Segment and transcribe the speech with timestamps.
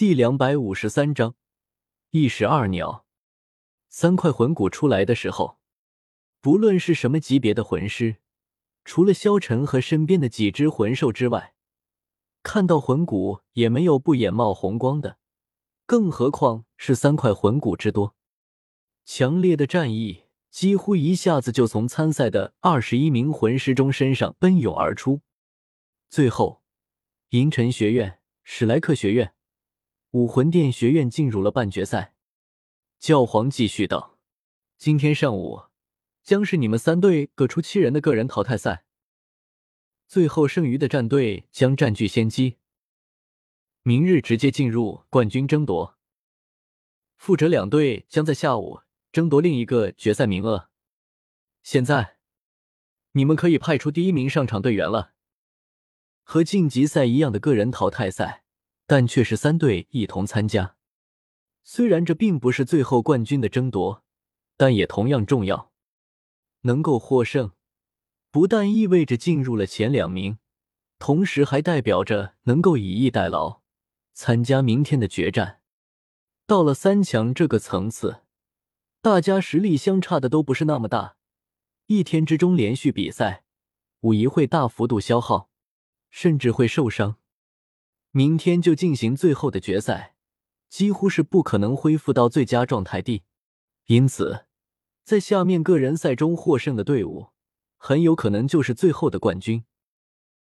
[0.00, 1.34] 第两百五十三章
[2.08, 3.04] 一石二鸟。
[3.90, 5.58] 三块魂骨出来的时候，
[6.40, 8.16] 不论是什么级别的魂师，
[8.82, 11.54] 除了萧晨和身边的几只魂兽之外，
[12.42, 15.18] 看到魂骨也没有不眼冒红光的。
[15.84, 18.16] 更何况是三块魂骨之多，
[19.04, 25.20] 强烈的战意几乎一下子就从参赛的二十一名魂师中身上奔涌而出。
[26.08, 26.62] 最后，
[27.32, 29.34] 银尘学院、史莱克学院、
[30.12, 32.14] 武魂殿学院进入了半决赛。
[32.98, 34.18] 教皇继续道
[34.76, 35.62] ：“今天上午
[36.22, 38.84] 将是你们三队各出七人的个人淘汰赛，
[40.08, 42.56] 最后剩余的战队将占据先机。”
[43.82, 45.96] 明日直接进入冠军争夺，
[47.16, 48.80] 负责两队将在下午
[49.12, 50.70] 争夺另一个决赛名额。
[51.62, 52.18] 现在，
[53.12, 55.14] 你们可以派出第一名上场队员了。
[56.24, 58.44] 和晋级赛一样的个人淘汰赛，
[58.90, 60.74] 但却是三队一同参加。
[61.62, 64.02] 虽然这并不是最后冠军的争夺，
[64.56, 65.70] 但也同样重要。
[66.62, 67.52] 能够获胜，
[68.32, 70.38] 不但意味着进入了前两名，
[70.98, 73.60] 同时还代表着能够以逸待劳。
[74.12, 75.60] 参加明天的决战，
[76.48, 78.24] 到了三强这个层次，
[79.00, 81.14] 大家实力相差的都不是那么大。
[81.86, 83.44] 一天之中连续比赛，
[84.00, 85.48] 无疑会大幅度消耗，
[86.10, 87.19] 甚至会受伤。
[88.12, 90.16] 明天就进行最后的决赛，
[90.68, 93.22] 几乎是不可能恢复到最佳状态的。
[93.86, 94.46] 因此，
[95.04, 97.28] 在下面个人赛中获胜的队伍，
[97.76, 99.64] 很有可能就是最后的冠军。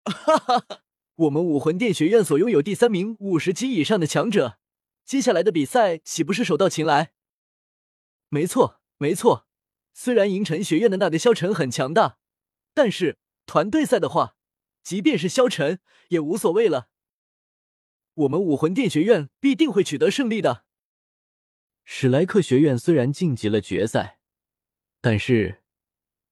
[0.04, 0.82] 哈哈哈。
[1.16, 4.58] 我们武魂殿学院所拥有第三名五十级以上的强者，
[5.04, 7.12] 接下来的比赛岂不是手到擒来？
[8.30, 9.46] 没错，没错。
[9.92, 12.16] 虽然银尘学院的那个萧晨很强大，
[12.72, 14.36] 但是团队赛的话，
[14.82, 16.88] 即便是萧晨也无所谓了。
[18.14, 20.64] 我们武魂殿学院必定会取得胜利的。
[21.84, 24.18] 史莱克学院虽然晋级了决赛，
[25.00, 25.62] 但是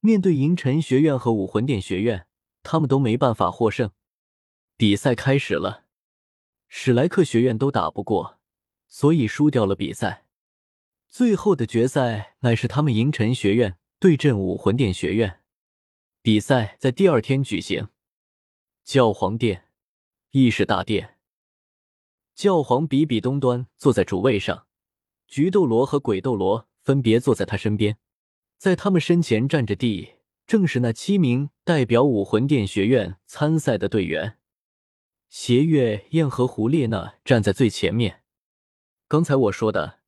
[0.01, 2.27] 面对银尘学院和武魂殿学院，
[2.63, 3.91] 他们都没办法获胜。
[4.77, 5.87] 比赛开始了，
[6.69, 8.39] 史莱克学院都打不过，
[8.89, 10.27] 所以输掉了比赛。
[11.09, 15.41] 最后的决赛乃是他们银尘学院对阵武魂殿学院。
[16.23, 17.89] 比赛在第二天举行。
[18.85, 19.69] 教皇殿，
[20.31, 21.19] 议事大殿，
[22.35, 24.67] 教皇比比东端坐在主位上，
[25.27, 27.99] 菊斗罗和鬼斗罗分别坐在他身边，
[28.57, 30.15] 在他们身前站着的
[30.47, 34.39] 正是那七名代表武魂殿学院参赛的队员。
[35.29, 38.23] 邪月燕和胡列娜站在最前面。
[39.07, 40.01] 刚才我说的，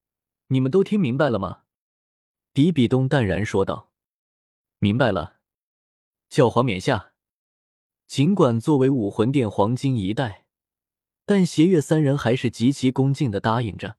[0.49, 1.61] 你们都听明白了吗？
[2.53, 3.91] 比比东淡然说道
[4.81, 5.37] ：“明白了。”
[6.29, 7.13] 教皇冕下。
[8.09, 10.42] 尽管作为武魂殿黄金一代，
[11.25, 13.97] 但邪月三人还是极其恭敬的答应着。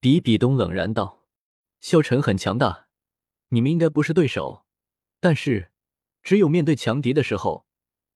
[0.00, 1.26] 比比东冷然道
[1.80, 2.88] ：“萧晨很强大，
[3.48, 4.64] 你们应该不是对手。
[5.20, 5.72] 但是，
[6.22, 7.66] 只有面对强敌的时候，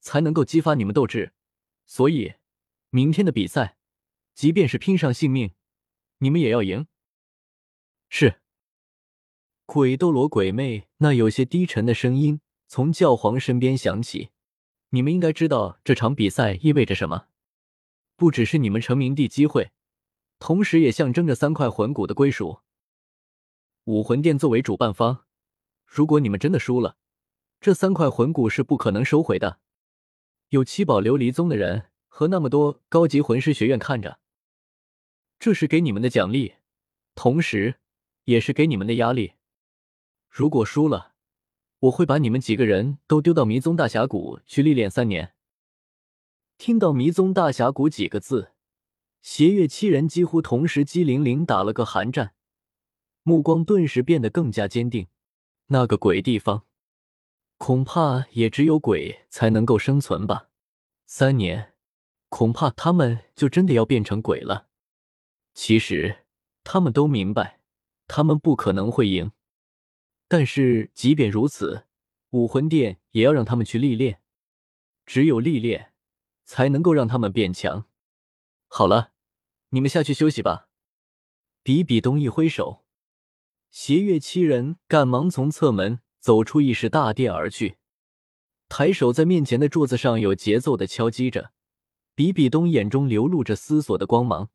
[0.00, 1.32] 才能够激发你们斗志。”
[1.86, 2.34] 所以，
[2.90, 3.76] 明天的比赛，
[4.34, 5.54] 即便是拼上性命，
[6.18, 6.86] 你们也要赢。
[8.08, 8.40] 是。
[9.66, 14.30] 鬼斗罗鬼魅那有些低沉的声音从教皇身边响起
[14.90, 17.26] ：“你们应该知道这场比赛意味着什么，
[18.22, 19.72] 不只是你们成名的机会，
[20.38, 22.60] 同时也象征着三块魂骨的归属。
[23.87, 25.25] 武魂殿作为主办方，
[25.84, 26.97] 如果你们真的输了，
[27.60, 29.59] 这三块魂骨是不可能收回的。”
[30.50, 34.21] 有七宝琉璃宗的人和那么多高级魂师学院看着，
[35.41, 36.54] 这是给你们的奖励，
[37.16, 37.81] 同时
[38.27, 39.33] 也是给你们的压力。
[40.31, 41.15] 如果输了，
[41.81, 45.34] 我会把你们几个人都丢到迷踪大峡谷去历练三年。
[46.64, 48.52] 听到“迷踪大峡谷”几个字，
[49.20, 52.34] 邪月七人几乎同时机灵灵打了个寒战，
[53.24, 55.08] 目光顿时变得更加坚定。
[55.66, 56.62] 那个鬼地方。
[57.58, 60.50] 恐怕也只有鬼才能够生存吧。
[61.04, 61.72] 三年，
[62.28, 64.68] 恐怕他们就真的要变成鬼了。
[65.54, 66.18] 其实
[66.62, 67.58] 他们都明白，
[68.06, 69.32] 他们不可能会赢。
[70.28, 71.86] 但是即便如此，
[72.30, 74.20] 武魂殿也要让他们去历练。
[75.04, 75.91] 只有历练，
[76.53, 77.87] 才能够让他们变强。
[78.69, 79.13] 好了，
[79.71, 80.69] 你们下去休息吧。
[81.63, 82.84] 比比东一挥手，
[83.71, 86.01] 邪月七人赶忙从侧门。
[86.21, 87.78] 走出议事大殿而去，
[88.69, 91.53] 抬手在面前的桌子上有节奏的敲击着。
[92.15, 94.51] 比比东眼中流露着思索的光芒。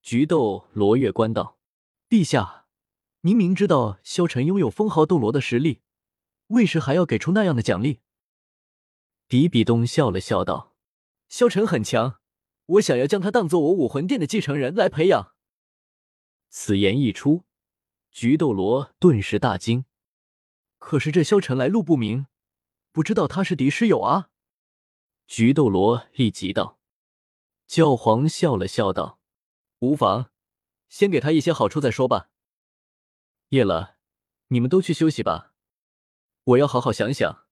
[0.00, 1.58] 菊斗罗月官道
[2.08, 2.66] ：“陛下，
[3.20, 5.82] 您明知道萧晨拥有封号斗罗的实力，
[6.48, 8.00] 为什还要给出那样的奖励？”
[9.28, 10.71] 比比东笑了笑道
[11.32, 12.20] ：“萧晨很强，
[12.66, 15.34] 我想要将他当做我武魂殿的继承人来培养。
[16.50, 17.44] 此言一出，
[18.10, 19.86] 菊斗罗顿时大惊。
[20.76, 22.26] 可是这萧晨来路不明，
[22.92, 24.28] 不知道他是敌是友啊？
[25.26, 26.78] 菊斗罗立即道。
[27.66, 29.18] 教皇笑了笑道
[29.80, 30.30] ：“无妨，
[30.90, 32.28] 先给他一些好处再说吧。
[33.48, 33.96] 夜了，
[34.48, 35.54] 你们都去休息吧，
[36.44, 37.46] 我要好好想想。”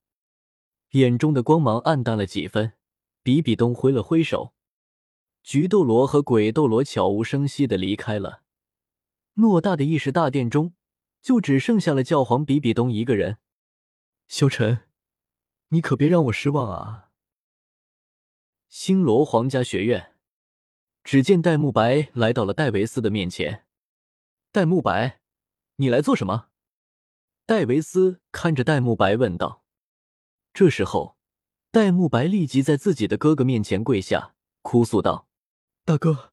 [0.93, 2.75] 眼中的光芒暗淡了几分，
[3.22, 4.55] 比比东挥了挥手，
[5.43, 8.43] 菊斗罗和鬼斗罗悄无声息的离开了。
[9.34, 10.75] 偌大的议事大殿中，
[11.20, 13.38] 就只剩下了教皇比比东一个人。
[14.28, 14.88] 萧晨，
[15.69, 17.11] 你可别让我失望啊！
[18.69, 20.14] 星罗皇家学院，
[21.02, 23.66] 只见戴沐白来到了戴维斯的面前。
[24.52, 25.20] 戴沐白，
[25.76, 26.49] 你来做什么？
[27.46, 29.64] 戴维斯看着戴沐白问道。
[30.52, 31.16] 这时候，
[31.72, 35.28] 戴沐白立即在自己的哥哥面前跪下，哭诉道
[35.87, 36.32] ：“大哥，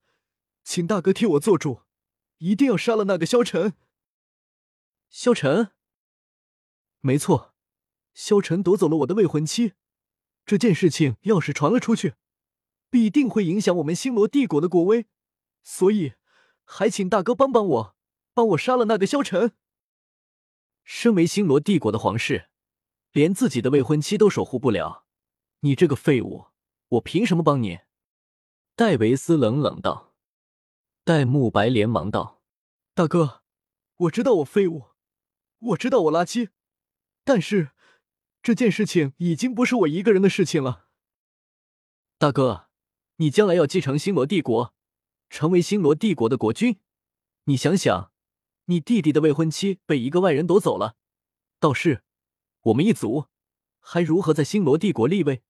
[0.64, 1.82] 请大哥替我做主，
[2.40, 3.74] 一定要杀了那个萧晨。”
[5.10, 5.72] 萧晨，
[7.02, 7.54] 没错，
[8.14, 9.74] 萧晨夺走了我的未婚妻。
[10.46, 12.16] 这件事情要是传了出去，
[12.90, 15.06] 必定会影响我们星罗帝国的国威。
[15.64, 16.14] 所以，
[16.64, 17.96] 还请大哥帮帮我，
[18.34, 19.54] 帮我杀了那个萧晨。
[20.84, 22.50] 身为星罗帝国的皇室。
[23.14, 25.07] 连自己的未婚妻都守护不了，
[25.62, 26.48] 你这个废物，
[26.90, 27.80] 我凭什么帮你？
[28.76, 30.14] 戴维斯冷冷道。
[31.04, 32.44] 戴沐白连忙道
[32.94, 33.44] ：“大哥，
[33.96, 34.88] 我知道我废物，
[35.60, 36.50] 我知道我垃圾，
[37.24, 37.72] 但是
[38.44, 40.88] 这件事情已经不是我一个人的事情了。
[42.18, 42.70] 大哥，
[43.16, 44.76] 你将来要继承星罗帝国，
[45.30, 46.80] 成为星罗帝国的国君，
[47.46, 48.12] 你想想，
[48.66, 50.96] 你弟弟的未婚妻被一个外人夺走了，
[51.60, 52.04] 倒是……”
[52.68, 53.28] 我们一族
[53.80, 55.42] 还如何在星罗帝国立位？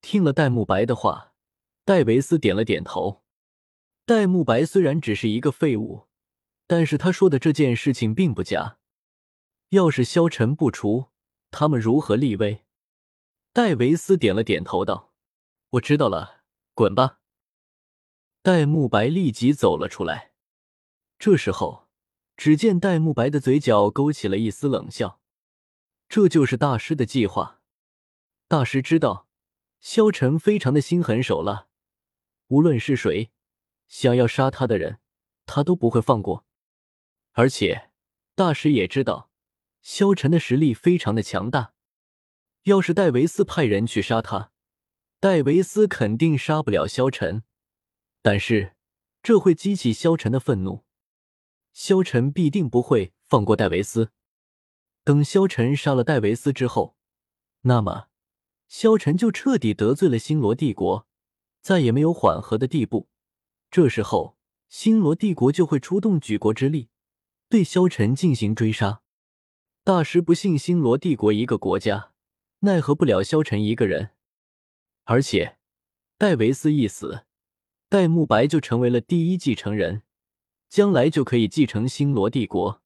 [0.00, 1.34] 听了戴沐白的话，
[1.84, 3.24] 戴维斯点了点头。
[4.04, 6.06] 戴沐白虽然只是一个废物，
[6.66, 8.78] 但是他说的这件事情并不假。
[9.70, 11.08] 要是萧晨不除，
[11.50, 12.64] 他们如何立威？
[13.52, 15.12] 戴维斯点了点头道
[15.72, 16.42] ：“我知道了，
[16.74, 17.20] 滚吧。”
[18.42, 20.32] 戴沐白立即走了出来。
[21.18, 21.88] 这时候，
[22.36, 25.20] 只见戴沐白的嘴角勾起了一丝冷笑。
[26.08, 27.60] 这就是大师的计划。
[28.46, 29.27] 大师知道
[29.80, 31.68] 萧晨非常的心狠手辣，
[32.48, 33.30] 无论是谁
[33.86, 34.98] 想要杀他的人，
[35.46, 36.44] 他都不会放过。
[37.32, 37.90] 而且
[38.34, 39.30] 大师也知道
[39.80, 41.74] 萧晨的实力非常的强大，
[42.64, 44.52] 要是戴维斯派人去杀他，
[45.20, 47.44] 戴维斯肯定杀不了萧晨。
[48.20, 48.74] 但是
[49.22, 50.84] 这会激起萧晨的愤怒，
[51.72, 54.10] 萧晨必定不会放过戴维斯。
[55.04, 56.96] 等萧晨杀了戴维斯之后，
[57.62, 58.07] 那么
[58.68, 61.06] 萧晨就彻底得罪了星罗帝国，
[61.60, 63.08] 再也没有缓和的地步。
[63.70, 64.36] 这时候，
[64.68, 66.88] 星罗帝国就会出动举国之力，
[67.48, 69.00] 对萧晨进行追杀。
[69.82, 72.12] 大师不信星罗帝国一个国家
[72.60, 74.10] 奈何不了萧晨一个人，
[75.04, 75.56] 而且
[76.18, 77.24] 戴维斯一死，
[77.88, 80.02] 戴沐白就成为了第一继承人，
[80.68, 82.82] 将来就可以继承星罗帝国。